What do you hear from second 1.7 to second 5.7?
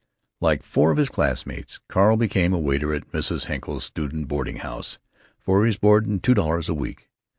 Carl became a waiter at Mrs. Henkel's student boarding house, for